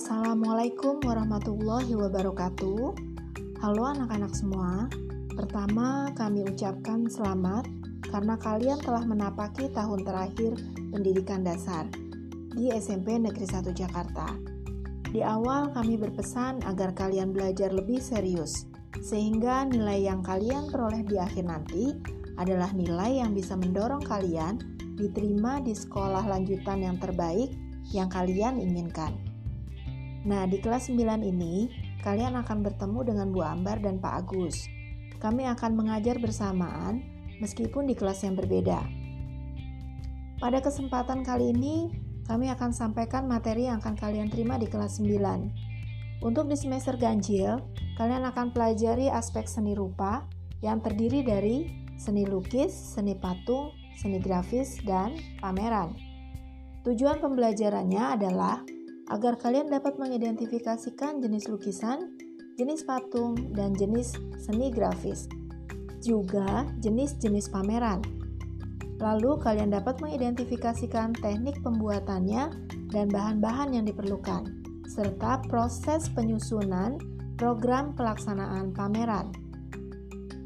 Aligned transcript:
Assalamualaikum 0.00 1.04
warahmatullahi 1.04 1.92
wabarakatuh. 1.92 2.96
Halo 3.60 3.82
anak-anak 3.84 4.32
semua. 4.32 4.88
Pertama, 5.36 6.08
kami 6.16 6.40
ucapkan 6.40 7.04
selamat 7.04 7.68
karena 8.08 8.32
kalian 8.40 8.80
telah 8.80 9.04
menapaki 9.04 9.68
tahun 9.76 10.00
terakhir 10.00 10.56
pendidikan 10.88 11.44
dasar 11.44 11.84
di 12.56 12.72
SMP 12.72 13.20
Negeri 13.20 13.44
1 13.44 13.76
Jakarta. 13.76 14.32
Di 15.12 15.20
awal 15.20 15.68
kami 15.76 16.00
berpesan 16.00 16.64
agar 16.64 16.96
kalian 16.96 17.36
belajar 17.36 17.68
lebih 17.68 18.00
serius 18.00 18.64
sehingga 19.04 19.68
nilai 19.68 20.08
yang 20.08 20.24
kalian 20.24 20.72
peroleh 20.72 21.04
di 21.04 21.20
akhir 21.20 21.44
nanti 21.44 21.92
adalah 22.40 22.72
nilai 22.72 23.20
yang 23.20 23.36
bisa 23.36 23.52
mendorong 23.52 24.08
kalian 24.08 24.64
diterima 24.96 25.60
di 25.60 25.76
sekolah 25.76 26.24
lanjutan 26.24 26.88
yang 26.88 26.96
terbaik 26.96 27.52
yang 27.92 28.08
kalian 28.08 28.64
inginkan. 28.64 29.29
Nah, 30.20 30.44
di 30.44 30.60
kelas 30.60 30.92
9 30.92 31.24
ini, 31.24 31.72
kalian 32.04 32.36
akan 32.36 32.60
bertemu 32.60 33.00
dengan 33.08 33.28
Bu 33.32 33.40
Ambar 33.40 33.80
dan 33.80 33.96
Pak 33.96 34.28
Agus. 34.28 34.68
Kami 35.16 35.48
akan 35.48 35.76
mengajar 35.76 36.20
bersamaan 36.20 37.00
meskipun 37.40 37.88
di 37.88 37.96
kelas 37.96 38.24
yang 38.24 38.36
berbeda. 38.36 38.84
Pada 40.40 40.60
kesempatan 40.60 41.24
kali 41.24 41.52
ini, 41.52 41.92
kami 42.24 42.52
akan 42.52 42.72
sampaikan 42.72 43.28
materi 43.28 43.68
yang 43.68 43.80
akan 43.80 43.96
kalian 43.96 44.28
terima 44.28 44.56
di 44.60 44.68
kelas 44.68 45.00
9. 45.00 46.24
Untuk 46.24 46.48
di 46.48 46.56
semester 46.56 47.00
ganjil, 47.00 47.60
kalian 47.96 48.24
akan 48.28 48.52
pelajari 48.52 49.08
aspek 49.08 49.48
seni 49.48 49.72
rupa 49.72 50.24
yang 50.60 50.84
terdiri 50.84 51.24
dari 51.24 51.68
seni 51.96 52.28
lukis, 52.28 52.72
seni 52.72 53.16
patung, 53.16 53.72
seni 53.96 54.20
grafis, 54.20 54.80
dan 54.84 55.16
pameran. 55.40 55.96
Tujuan 56.84 57.20
pembelajarannya 57.20 58.20
adalah 58.20 58.64
agar 59.10 59.34
kalian 59.36 59.66
dapat 59.66 59.98
mengidentifikasikan 59.98 61.18
jenis 61.18 61.50
lukisan, 61.50 62.14
jenis 62.54 62.86
patung, 62.86 63.34
dan 63.58 63.74
jenis 63.74 64.14
seni 64.38 64.70
grafis, 64.70 65.26
juga 65.98 66.70
jenis-jenis 66.78 67.50
pameran. 67.50 68.00
Lalu, 69.02 69.40
kalian 69.42 69.74
dapat 69.74 69.98
mengidentifikasikan 69.98 71.18
teknik 71.18 71.58
pembuatannya 71.66 72.54
dan 72.94 73.06
bahan-bahan 73.10 73.74
yang 73.74 73.84
diperlukan, 73.88 74.46
serta 74.86 75.42
proses 75.50 76.06
penyusunan 76.14 77.00
program 77.34 77.96
pelaksanaan 77.96 78.70
pameran. 78.76 79.32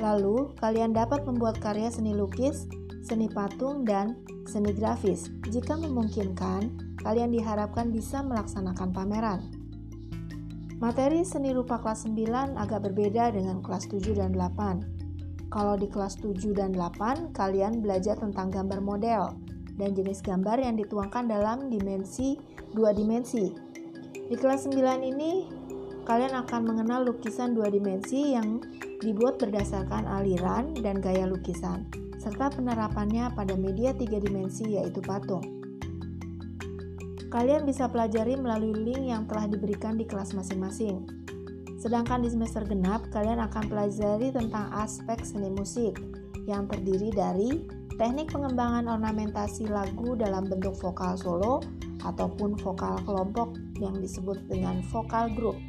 Lalu, 0.00 0.50
kalian 0.58 0.96
dapat 0.96 1.26
membuat 1.28 1.60
karya 1.60 1.92
seni 1.92 2.16
lukis, 2.16 2.64
seni 3.04 3.28
patung, 3.28 3.84
dan 3.84 4.16
seni 4.48 4.72
grafis. 4.72 5.28
Jika 5.50 5.76
memungkinkan, 5.76 6.87
kalian 7.02 7.34
diharapkan 7.34 7.90
bisa 7.90 8.22
melaksanakan 8.22 8.90
pameran. 8.94 9.40
Materi 10.78 11.26
seni 11.26 11.50
rupa 11.50 11.82
kelas 11.82 12.06
9 12.06 12.54
agak 12.54 12.86
berbeda 12.86 13.34
dengan 13.34 13.58
kelas 13.58 13.90
7 13.90 14.14
dan 14.14 14.30
8. 14.30 15.50
Kalau 15.50 15.74
di 15.74 15.90
kelas 15.90 16.22
7 16.22 16.54
dan 16.54 16.70
8, 16.70 17.34
kalian 17.34 17.82
belajar 17.82 18.14
tentang 18.14 18.54
gambar 18.54 18.78
model 18.78 19.34
dan 19.74 19.90
jenis 19.98 20.22
gambar 20.22 20.62
yang 20.62 20.78
dituangkan 20.78 21.26
dalam 21.26 21.66
dimensi 21.66 22.38
dua 22.78 22.94
dimensi. 22.94 23.50
Di 24.30 24.36
kelas 24.38 24.70
9 24.70 25.02
ini, 25.02 25.50
kalian 26.06 26.46
akan 26.46 26.62
mengenal 26.62 27.10
lukisan 27.10 27.58
dua 27.58 27.74
dimensi 27.74 28.38
yang 28.38 28.62
dibuat 29.02 29.42
berdasarkan 29.42 30.06
aliran 30.06 30.78
dan 30.78 31.02
gaya 31.02 31.26
lukisan, 31.26 31.90
serta 32.22 32.54
penerapannya 32.54 33.34
pada 33.34 33.58
media 33.58 33.90
tiga 33.98 34.22
dimensi 34.22 34.78
yaitu 34.78 35.02
patung. 35.02 35.57
Kalian 37.28 37.68
bisa 37.68 37.84
pelajari 37.92 38.40
melalui 38.40 38.72
link 38.72 39.04
yang 39.04 39.28
telah 39.28 39.44
diberikan 39.44 40.00
di 40.00 40.08
kelas 40.08 40.32
masing-masing. 40.32 41.04
Sedangkan 41.76 42.24
di 42.24 42.32
semester 42.32 42.64
genap, 42.64 43.04
kalian 43.12 43.38
akan 43.44 43.68
pelajari 43.68 44.32
tentang 44.32 44.72
aspek 44.72 45.20
seni 45.20 45.52
musik 45.52 45.94
yang 46.48 46.64
terdiri 46.64 47.12
dari 47.12 47.68
teknik 48.00 48.32
pengembangan 48.32 48.88
ornamentasi 48.88 49.68
lagu 49.68 50.16
dalam 50.16 50.48
bentuk 50.48 50.74
vokal 50.80 51.20
solo 51.20 51.60
ataupun 52.02 52.56
vokal 52.56 52.96
kelompok 53.04 53.54
yang 53.76 53.94
disebut 54.00 54.48
dengan 54.48 54.80
vokal 54.88 55.28
group. 55.36 55.60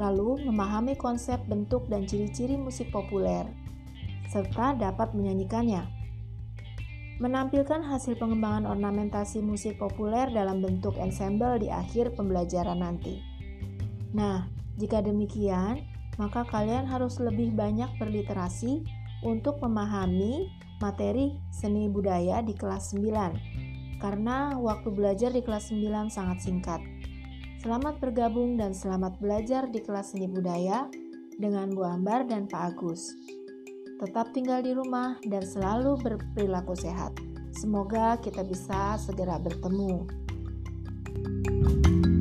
Lalu, 0.00 0.48
memahami 0.48 0.96
konsep 0.96 1.40
bentuk 1.44 1.84
dan 1.92 2.08
ciri-ciri 2.08 2.56
musik 2.56 2.88
populer 2.88 3.44
serta 4.26 4.74
dapat 4.74 5.14
menyanyikannya 5.14 5.95
menampilkan 7.16 7.80
hasil 7.80 8.20
pengembangan 8.20 8.68
ornamentasi 8.68 9.40
musik 9.40 9.80
populer 9.80 10.28
dalam 10.28 10.60
bentuk 10.60 11.00
ensemble 11.00 11.56
di 11.56 11.72
akhir 11.72 12.12
pembelajaran 12.12 12.84
nanti. 12.84 13.24
Nah, 14.12 14.44
jika 14.76 15.00
demikian, 15.00 15.80
maka 16.20 16.44
kalian 16.44 16.84
harus 16.84 17.16
lebih 17.16 17.56
banyak 17.56 17.88
berliterasi 17.96 18.84
untuk 19.24 19.56
memahami 19.64 20.52
materi 20.76 21.40
seni 21.48 21.88
budaya 21.88 22.44
di 22.44 22.52
kelas 22.52 22.92
9 22.92 23.96
karena 23.96 24.52
waktu 24.60 24.92
belajar 24.92 25.32
di 25.32 25.40
kelas 25.40 25.72
9 25.72 26.12
sangat 26.12 26.44
singkat. 26.44 26.80
Selamat 27.64 27.96
bergabung 27.96 28.60
dan 28.60 28.76
selamat 28.76 29.16
belajar 29.16 29.64
di 29.72 29.80
kelas 29.80 30.12
seni 30.12 30.28
budaya 30.28 30.84
dengan 31.40 31.72
Bu 31.72 31.80
Ambar 31.80 32.28
dan 32.28 32.44
Pak 32.44 32.76
Agus 32.76 33.16
tetap 33.96 34.32
tinggal 34.36 34.60
di 34.60 34.76
rumah, 34.76 35.16
dan 35.24 35.44
selalu 35.44 35.96
berperilaku 36.00 36.76
sehat. 36.76 37.16
Semoga 37.56 38.20
kita 38.20 38.44
bisa 38.44 39.00
segera 39.00 39.40
bertemu. 39.40 40.04
thank 41.16 42.06
you 42.06 42.15